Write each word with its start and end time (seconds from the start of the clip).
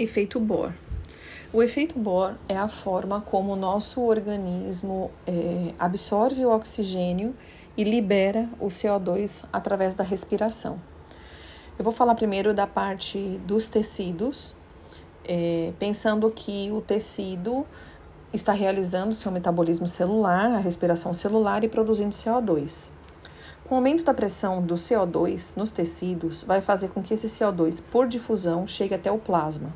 Efeito 0.00 0.40
Bohr. 0.40 0.72
O 1.52 1.62
efeito 1.62 1.98
Bohr 1.98 2.32
é 2.48 2.56
a 2.56 2.68
forma 2.68 3.20
como 3.20 3.52
o 3.52 3.56
nosso 3.56 4.00
organismo 4.00 5.10
é, 5.26 5.74
absorve 5.78 6.42
o 6.42 6.50
oxigênio 6.50 7.36
e 7.76 7.84
libera 7.84 8.48
o 8.58 8.68
CO2 8.68 9.44
através 9.52 9.94
da 9.94 10.02
respiração. 10.02 10.80
Eu 11.78 11.84
vou 11.84 11.92
falar 11.92 12.14
primeiro 12.14 12.54
da 12.54 12.66
parte 12.66 13.38
dos 13.44 13.68
tecidos, 13.68 14.54
é, 15.22 15.74
pensando 15.78 16.30
que 16.30 16.70
o 16.72 16.80
tecido 16.80 17.66
está 18.32 18.54
realizando 18.54 19.14
seu 19.14 19.30
metabolismo 19.30 19.86
celular, 19.86 20.50
a 20.50 20.58
respiração 20.60 21.12
celular 21.12 21.62
e 21.62 21.68
produzindo 21.68 22.14
CO2. 22.14 22.90
Com 23.68 23.74
o 23.74 23.76
aumento 23.76 24.02
da 24.02 24.14
pressão 24.14 24.62
do 24.62 24.76
CO2 24.76 25.58
nos 25.58 25.70
tecidos, 25.70 26.42
vai 26.42 26.62
fazer 26.62 26.88
com 26.88 27.02
que 27.02 27.12
esse 27.12 27.26
CO2, 27.26 27.82
por 27.92 28.08
difusão, 28.08 28.66
chegue 28.66 28.94
até 28.94 29.12
o 29.12 29.18
plasma. 29.18 29.70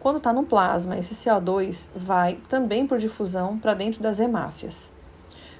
Quando 0.00 0.16
está 0.16 0.32
no 0.32 0.44
plasma, 0.44 0.96
esse 0.96 1.14
CO2 1.14 1.90
vai 1.94 2.38
também 2.48 2.86
por 2.86 2.98
difusão 2.98 3.58
para 3.58 3.74
dentro 3.74 4.02
das 4.02 4.18
hemácias. 4.18 4.90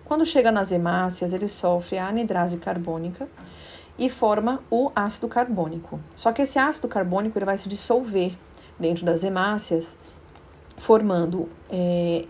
Quando 0.07 0.25
chega 0.25 0.51
nas 0.51 0.73
hemácias, 0.73 1.35
ele 1.35 1.47
sofre 1.47 1.99
a 1.99 2.09
anidrase 2.09 2.57
carbônica 2.57 3.29
e 3.99 4.09
forma 4.09 4.61
o 4.71 4.91
ácido 4.97 5.29
carbônico. 5.29 6.01
Só 6.17 6.33
que 6.33 6.41
esse 6.41 6.59
ácido 6.59 6.89
carbônico 6.89 7.37
ele 7.37 7.45
vai 7.45 7.59
se 7.59 7.69
dissolver 7.69 8.33
dentro 8.79 9.05
das 9.05 9.23
hemácias, 9.25 9.99
formando 10.79 11.47
é, 11.69 12.25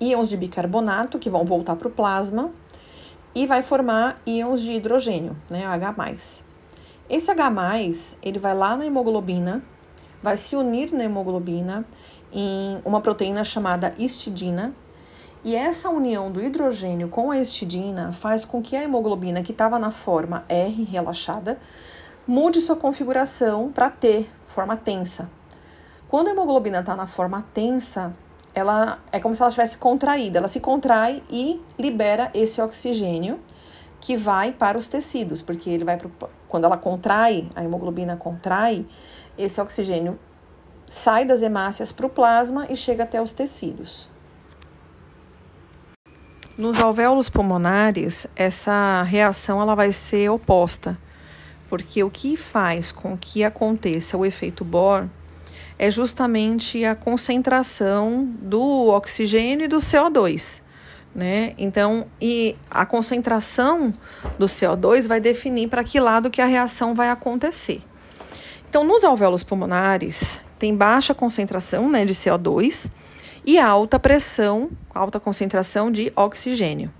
íons 0.00 0.28
de 0.28 0.36
bicarbonato 0.36 1.16
que 1.16 1.30
vão 1.30 1.44
voltar 1.44 1.76
para 1.76 1.86
o 1.86 1.92
plasma 1.92 2.50
e 3.32 3.46
vai 3.46 3.62
formar 3.62 4.20
íons 4.26 4.60
de 4.60 4.72
hidrogênio, 4.72 5.36
né, 5.48 5.64
H+. 5.64 5.94
Esse 7.08 7.30
H+, 7.30 8.16
ele 8.20 8.40
vai 8.40 8.52
lá 8.54 8.76
na 8.76 8.84
hemoglobina 8.84 9.62
vai 10.22 10.36
se 10.36 10.54
unir 10.54 10.92
na 10.92 11.04
hemoglobina 11.04 11.84
em 12.32 12.80
uma 12.84 13.00
proteína 13.00 13.44
chamada 13.44 13.94
histidina. 13.98 14.72
E 15.44 15.56
essa 15.56 15.90
união 15.90 16.30
do 16.30 16.40
hidrogênio 16.40 17.08
com 17.08 17.30
a 17.30 17.38
histidina 17.38 18.12
faz 18.12 18.44
com 18.44 18.62
que 18.62 18.76
a 18.76 18.82
hemoglobina, 18.82 19.42
que 19.42 19.50
estava 19.50 19.78
na 19.78 19.90
forma 19.90 20.44
R 20.48 20.84
relaxada, 20.84 21.58
mude 22.26 22.60
sua 22.60 22.76
configuração 22.76 23.72
para 23.72 23.90
T, 23.90 24.24
forma 24.46 24.76
tensa. 24.76 25.28
Quando 26.08 26.28
a 26.28 26.30
hemoglobina 26.30 26.78
está 26.78 26.94
na 26.94 27.06
forma 27.06 27.44
tensa, 27.52 28.14
ela 28.54 29.00
é 29.10 29.18
como 29.18 29.34
se 29.34 29.42
ela 29.42 29.48
estivesse 29.48 29.78
contraída. 29.78 30.38
Ela 30.38 30.48
se 30.48 30.60
contrai 30.60 31.22
e 31.28 31.60
libera 31.78 32.30
esse 32.34 32.60
oxigênio 32.60 33.40
que 34.02 34.16
vai 34.16 34.50
para 34.50 34.76
os 34.76 34.88
tecidos, 34.88 35.40
porque 35.40 35.70
ele 35.70 35.84
vai 35.84 35.96
pro, 35.96 36.10
quando 36.48 36.64
ela 36.64 36.76
contrai, 36.76 37.48
a 37.54 37.62
hemoglobina 37.62 38.16
contrai, 38.16 38.84
esse 39.38 39.60
oxigênio 39.60 40.18
sai 40.88 41.24
das 41.24 41.40
hemácias 41.40 41.92
para 41.92 42.04
o 42.04 42.10
plasma 42.10 42.66
e 42.68 42.74
chega 42.74 43.04
até 43.04 43.22
os 43.22 43.30
tecidos. 43.30 44.10
Nos 46.58 46.80
alvéolos 46.80 47.30
pulmonares, 47.30 48.26
essa 48.34 49.04
reação 49.04 49.62
ela 49.62 49.76
vai 49.76 49.92
ser 49.92 50.28
oposta, 50.30 50.98
porque 51.68 52.02
o 52.02 52.10
que 52.10 52.36
faz 52.36 52.90
com 52.90 53.16
que 53.16 53.44
aconteça 53.44 54.18
o 54.18 54.26
efeito 54.26 54.64
Bohr 54.64 55.08
é 55.78 55.92
justamente 55.92 56.84
a 56.84 56.96
concentração 56.96 58.24
do 58.40 58.88
oxigênio 58.88 59.66
e 59.66 59.68
do 59.68 59.76
CO2. 59.76 60.60
Né? 61.14 61.54
Então, 61.58 62.06
e 62.20 62.56
a 62.70 62.86
concentração 62.86 63.92
do 64.38 64.46
CO2 64.46 65.06
vai 65.06 65.20
definir 65.20 65.68
para 65.68 65.84
que 65.84 66.00
lado 66.00 66.30
que 66.30 66.40
a 66.40 66.46
reação 66.46 66.94
vai 66.94 67.10
acontecer. 67.10 67.82
Então, 68.68 68.82
nos 68.82 69.04
alvéolos 69.04 69.42
pulmonares, 69.42 70.40
tem 70.58 70.74
baixa 70.74 71.12
concentração 71.12 71.90
né, 71.90 72.06
de 72.06 72.14
CO2 72.14 72.90
e 73.44 73.58
alta 73.58 73.98
pressão, 73.98 74.70
alta 74.94 75.20
concentração 75.20 75.90
de 75.90 76.10
oxigênio. 76.16 76.90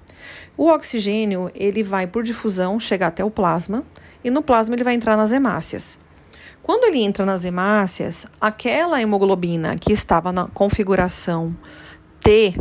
O 0.56 0.68
oxigênio 0.68 1.50
ele 1.55 1.83
vai 1.83 2.06
por 2.06 2.23
difusão 2.23 2.79
chegar 2.79 3.06
até 3.06 3.24
o 3.24 3.30
plasma 3.30 3.84
e 4.23 4.30
no 4.30 4.42
plasma 4.42 4.74
ele 4.74 4.84
vai 4.84 4.94
entrar 4.94 5.17
nas 5.17 5.33
hemácias. 5.33 5.98
Quando 6.62 6.84
ele 6.84 7.02
entra 7.02 7.24
nas 7.24 7.44
hemácias, 7.44 8.27
aquela 8.40 9.00
hemoglobina 9.00 9.77
que 9.77 9.92
estava 9.92 10.30
na 10.30 10.46
configuração 10.48 11.56
T 12.20 12.55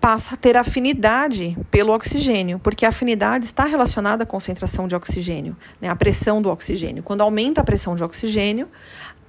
passa 0.00 0.34
a 0.34 0.36
ter 0.36 0.56
afinidade 0.56 1.56
pelo 1.70 1.92
oxigênio, 1.92 2.58
porque 2.58 2.86
a 2.86 2.88
afinidade 2.88 3.44
está 3.44 3.64
relacionada 3.64 4.22
à 4.22 4.26
concentração 4.26 4.88
de 4.88 4.94
oxigênio, 4.94 5.54
né, 5.80 5.88
à 5.88 5.94
pressão 5.94 6.40
do 6.40 6.48
oxigênio. 6.48 7.02
Quando 7.02 7.20
aumenta 7.20 7.60
a 7.60 7.64
pressão 7.64 7.94
de 7.94 8.02
oxigênio, 8.02 8.66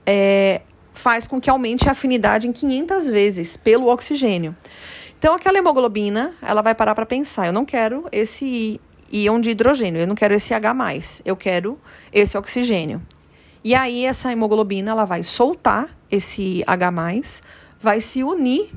é, 0.06 0.62
faz 0.94 1.28
com 1.28 1.42
que 1.42 1.50
aumente 1.50 1.90
a 1.90 1.92
afinidade 1.92 2.48
em 2.48 2.54
500 2.54 3.10
vezes 3.10 3.58
pelo 3.58 3.88
oxigênio. 3.88 4.56
Então, 5.20 5.36
aquela 5.36 5.58
hemoglobina, 5.58 6.34
ela 6.42 6.62
vai 6.62 6.74
parar 6.74 6.96
para 6.96 7.06
pensar: 7.06 7.48
eu 7.48 7.54
não 7.54 7.66
quero 7.66 8.06
esse 8.12 8.80
íon 9.12 9.42
de 9.42 9.52
hidrogênio, 9.52 10.02
eu 10.02 10.08
não 10.08 10.16
quero 10.16 10.34
esse 10.34 10.54
H+, 10.54 10.74
eu 11.26 11.36
quero 11.36 11.78
esse 12.14 12.38
oxigênio. 12.38 13.02
E 13.64 13.76
aí, 13.76 14.06
essa 14.06 14.32
hemoglobina, 14.32 14.92
ela 14.92 15.06
vai 15.06 15.22
soltar 15.22 15.90
esse 16.10 16.64
H+, 16.66 16.92
vai 17.80 18.00
se 18.00 18.24
unir 18.24 18.72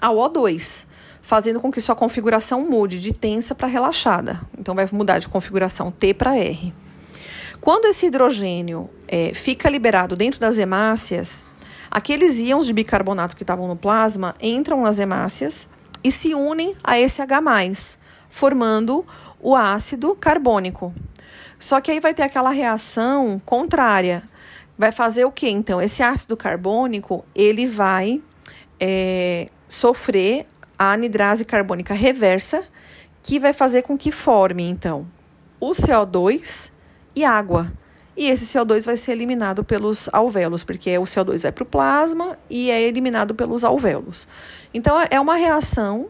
ao 0.00 0.16
O2 0.16 0.86
fazendo 1.22 1.60
com 1.60 1.70
que 1.70 1.80
sua 1.80 1.94
configuração 1.94 2.62
mude 2.68 3.00
de 3.00 3.12
tensa 3.12 3.54
para 3.54 3.68
relaxada. 3.68 4.40
Então, 4.58 4.74
vai 4.74 4.88
mudar 4.92 5.18
de 5.18 5.28
configuração 5.28 5.90
T 5.90 6.14
para 6.14 6.36
R. 6.36 6.72
Quando 7.60 7.84
esse 7.86 8.06
hidrogênio 8.06 8.88
é, 9.06 9.34
fica 9.34 9.68
liberado 9.68 10.16
dentro 10.16 10.40
das 10.40 10.58
hemácias, 10.58 11.44
aqueles 11.90 12.38
íons 12.38 12.66
de 12.66 12.72
bicarbonato 12.72 13.36
que 13.36 13.42
estavam 13.42 13.68
no 13.68 13.76
plasma 13.76 14.34
entram 14.40 14.82
nas 14.82 14.98
hemácias 14.98 15.68
e 16.02 16.10
se 16.10 16.34
unem 16.34 16.74
a 16.82 16.98
esse 16.98 17.20
H+, 17.20 17.40
formando 18.30 19.04
o 19.38 19.54
ácido 19.54 20.14
carbônico. 20.14 20.94
Só 21.58 21.80
que 21.80 21.90
aí 21.90 22.00
vai 22.00 22.14
ter 22.14 22.22
aquela 22.22 22.50
reação 22.50 23.40
contrária. 23.44 24.22
Vai 24.78 24.90
fazer 24.90 25.26
o 25.26 25.30
que 25.30 25.48
então? 25.48 25.82
Esse 25.82 26.02
ácido 26.02 26.38
carbônico 26.38 27.22
ele 27.34 27.66
vai 27.66 28.22
é, 28.78 29.46
sofrer 29.68 30.46
a 30.80 30.92
anidrase 30.92 31.44
carbônica 31.44 31.92
reversa, 31.92 32.64
que 33.22 33.38
vai 33.38 33.52
fazer 33.52 33.82
com 33.82 33.98
que 33.98 34.10
forme, 34.10 34.62
então, 34.62 35.06
o 35.60 35.72
CO2 35.72 36.72
e 37.14 37.22
água. 37.22 37.70
E 38.16 38.30
esse 38.30 38.46
CO2 38.46 38.86
vai 38.86 38.96
ser 38.96 39.12
eliminado 39.12 39.62
pelos 39.62 40.08
alvéolos, 40.10 40.64
porque 40.64 40.96
o 40.96 41.02
CO2 41.02 41.42
vai 41.42 41.52
para 41.52 41.64
o 41.64 41.66
plasma 41.66 42.38
e 42.48 42.70
é 42.70 42.80
eliminado 42.80 43.34
pelos 43.34 43.62
alvéolos. 43.62 44.26
Então, 44.72 44.96
é 45.10 45.20
uma 45.20 45.36
reação 45.36 46.08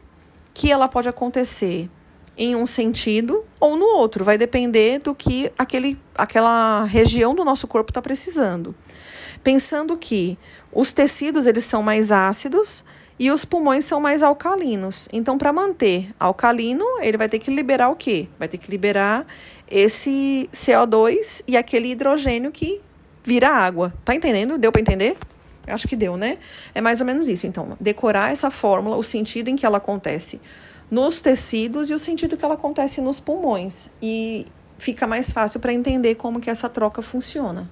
que 0.54 0.70
ela 0.70 0.86
pode 0.86 1.08
acontecer 1.08 1.90
em 2.38 2.54
um 2.54 2.64
sentido 2.64 3.44
ou 3.58 3.76
no 3.76 3.86
outro, 3.86 4.24
vai 4.24 4.38
depender 4.38 5.00
do 5.00 5.16
que 5.16 5.50
aquele, 5.58 5.98
aquela 6.14 6.84
região 6.84 7.34
do 7.34 7.44
nosso 7.44 7.66
corpo 7.66 7.90
está 7.90 8.00
precisando. 8.00 8.72
Pensando 9.42 9.96
que 9.96 10.38
os 10.72 10.92
tecidos 10.92 11.46
eles 11.46 11.64
são 11.64 11.82
mais 11.82 12.12
ácidos 12.12 12.84
e 13.20 13.30
os 13.30 13.44
pulmões 13.44 13.84
são 13.84 14.00
mais 14.00 14.22
alcalinos. 14.22 15.06
Então, 15.12 15.36
para 15.36 15.52
manter 15.52 16.08
alcalino, 16.18 16.86
ele 17.02 17.18
vai 17.18 17.28
ter 17.28 17.38
que 17.38 17.54
liberar 17.54 17.90
o 17.90 17.94
quê? 17.94 18.26
Vai 18.38 18.48
ter 18.48 18.56
que 18.56 18.70
liberar 18.70 19.26
esse 19.70 20.48
CO2 20.54 21.44
e 21.46 21.54
aquele 21.54 21.90
hidrogênio 21.90 22.50
que 22.50 22.80
vira 23.22 23.50
água. 23.50 23.92
Tá 24.06 24.14
entendendo? 24.14 24.56
Deu 24.56 24.72
para 24.72 24.80
entender? 24.80 25.18
Acho 25.66 25.86
que 25.86 25.94
deu, 25.94 26.16
né? 26.16 26.38
É 26.74 26.80
mais 26.80 27.02
ou 27.02 27.06
menos 27.06 27.28
isso. 27.28 27.46
Então, 27.46 27.76
decorar 27.78 28.32
essa 28.32 28.50
fórmula, 28.50 28.96
o 28.96 29.02
sentido 29.02 29.48
em 29.48 29.54
que 29.54 29.66
ela 29.66 29.76
acontece 29.76 30.40
nos 30.90 31.20
tecidos 31.20 31.90
e 31.90 31.94
o 31.94 31.98
sentido 31.98 32.38
que 32.38 32.44
ela 32.44 32.54
acontece 32.54 33.02
nos 33.02 33.20
pulmões. 33.20 33.90
E 34.00 34.46
fica 34.78 35.06
mais 35.06 35.30
fácil 35.30 35.60
para 35.60 35.74
entender 35.74 36.14
como 36.14 36.40
que 36.40 36.48
essa 36.48 36.70
troca 36.70 37.02
funciona. 37.02 37.70